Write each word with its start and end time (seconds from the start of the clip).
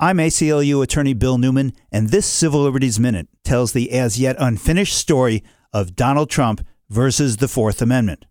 I'm 0.00 0.18
ACLU 0.18 0.80
attorney 0.80 1.12
Bill 1.12 1.38
Newman, 1.38 1.72
and 1.90 2.10
this 2.10 2.24
Civil 2.24 2.62
Liberties 2.62 3.00
Minute 3.00 3.26
tells 3.42 3.72
the 3.72 3.90
as 3.90 4.16
yet 4.16 4.36
unfinished 4.38 4.96
story 4.96 5.42
of 5.72 5.96
Donald 5.96 6.30
Trump 6.30 6.64
versus 6.88 7.38
the 7.38 7.48
Fourth 7.48 7.82
Amendment. 7.82 8.24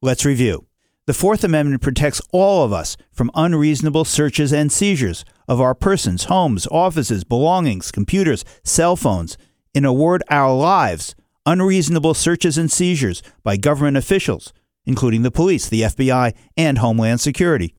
Let's 0.00 0.24
review. 0.24 0.68
The 1.04 1.12
Fourth 1.12 1.44
Amendment 1.44 1.82
protects 1.82 2.22
all 2.32 2.64
of 2.64 2.72
us 2.72 2.96
from 3.12 3.30
unreasonable 3.34 4.06
searches 4.06 4.54
and 4.54 4.72
seizures 4.72 5.22
of 5.46 5.60
our 5.60 5.74
persons, 5.74 6.24
homes, 6.24 6.66
offices, 6.68 7.24
belongings, 7.24 7.90
computers, 7.90 8.42
cell 8.64 8.96
phones. 8.96 9.36
In 9.74 9.84
a 9.84 9.92
word, 9.92 10.22
our 10.30 10.56
lives. 10.56 11.14
Unreasonable 11.44 12.14
searches 12.14 12.56
and 12.56 12.72
seizures 12.72 13.22
by 13.42 13.58
government 13.58 13.98
officials, 13.98 14.54
including 14.86 15.24
the 15.24 15.30
police, 15.30 15.68
the 15.68 15.82
FBI, 15.82 16.34
and 16.56 16.78
Homeland 16.78 17.20
Security. 17.20 17.74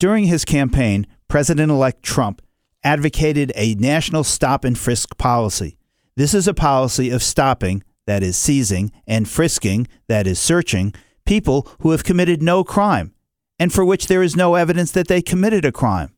During 0.00 0.24
his 0.24 0.44
campaign, 0.44 1.06
President 1.28 1.70
elect 1.70 2.02
Trump 2.02 2.42
advocated 2.84 3.50
a 3.56 3.74
national 3.74 4.22
stop 4.22 4.64
and 4.64 4.78
frisk 4.78 5.16
policy. 5.18 5.78
This 6.16 6.34
is 6.34 6.46
a 6.46 6.54
policy 6.54 7.10
of 7.10 7.22
stopping, 7.22 7.82
that 8.06 8.22
is, 8.22 8.36
seizing, 8.36 8.92
and 9.06 9.28
frisking, 9.28 9.88
that 10.06 10.26
is, 10.26 10.38
searching, 10.38 10.94
people 11.26 11.68
who 11.80 11.90
have 11.90 12.04
committed 12.04 12.42
no 12.42 12.62
crime 12.62 13.14
and 13.58 13.72
for 13.72 13.84
which 13.84 14.06
there 14.06 14.22
is 14.22 14.36
no 14.36 14.54
evidence 14.54 14.90
that 14.92 15.08
they 15.08 15.22
committed 15.22 15.64
a 15.64 15.72
crime. 15.72 16.14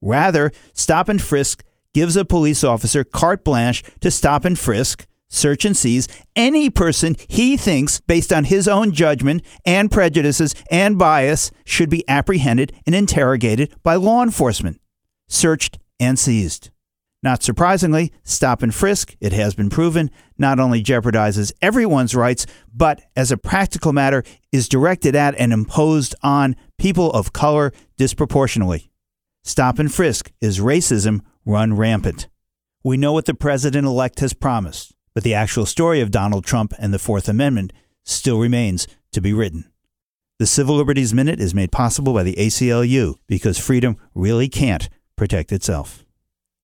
Rather, 0.00 0.50
stop 0.72 1.08
and 1.08 1.20
frisk 1.20 1.64
gives 1.94 2.16
a 2.16 2.24
police 2.24 2.64
officer 2.64 3.04
carte 3.04 3.44
blanche 3.44 3.82
to 4.00 4.10
stop 4.10 4.44
and 4.44 4.58
frisk, 4.58 5.06
search 5.28 5.64
and 5.64 5.76
seize 5.76 6.08
any 6.36 6.70
person 6.70 7.16
he 7.28 7.56
thinks, 7.56 8.00
based 8.00 8.32
on 8.32 8.44
his 8.44 8.66
own 8.66 8.92
judgment 8.92 9.42
and 9.64 9.90
prejudices 9.90 10.54
and 10.70 10.98
bias, 10.98 11.50
should 11.64 11.90
be 11.90 12.08
apprehended 12.08 12.72
and 12.86 12.94
interrogated 12.94 13.72
by 13.82 13.94
law 13.94 14.22
enforcement, 14.22 14.80
searched 15.28 15.78
and 16.00 16.18
seized. 16.18 16.70
Not 17.22 17.42
surprisingly, 17.42 18.12
stop 18.24 18.62
and 18.62 18.74
frisk, 18.74 19.14
it 19.20 19.34
has 19.34 19.54
been 19.54 19.68
proven, 19.68 20.10
not 20.38 20.58
only 20.58 20.82
jeopardizes 20.82 21.52
everyone's 21.60 22.14
rights, 22.14 22.46
but 22.74 23.02
as 23.14 23.30
a 23.30 23.36
practical 23.36 23.92
matter, 23.92 24.24
is 24.50 24.70
directed 24.70 25.14
at 25.14 25.34
and 25.38 25.52
imposed 25.52 26.14
on 26.22 26.56
people 26.78 27.12
of 27.12 27.34
color 27.34 27.72
disproportionately. 27.98 28.90
Stop 29.44 29.78
and 29.78 29.92
frisk 29.92 30.32
is 30.40 30.60
racism 30.60 31.20
run 31.44 31.76
rampant. 31.76 32.28
We 32.82 32.96
know 32.96 33.12
what 33.12 33.26
the 33.26 33.34
president 33.34 33.86
elect 33.86 34.20
has 34.20 34.32
promised, 34.32 34.94
but 35.12 35.22
the 35.22 35.34
actual 35.34 35.66
story 35.66 36.00
of 36.00 36.10
Donald 36.10 36.46
Trump 36.46 36.72
and 36.78 36.94
the 36.94 36.98
Fourth 36.98 37.28
Amendment 37.28 37.74
still 38.04 38.38
remains 38.38 38.86
to 39.12 39.20
be 39.20 39.34
written. 39.34 39.70
The 40.38 40.46
Civil 40.46 40.76
Liberties 40.76 41.12
Minute 41.12 41.38
is 41.38 41.54
made 41.54 41.70
possible 41.70 42.14
by 42.14 42.22
the 42.22 42.36
ACLU 42.36 43.16
because 43.26 43.58
freedom 43.58 43.98
really 44.14 44.48
can't 44.48 44.88
protect 45.20 45.52
itself. 45.52 46.09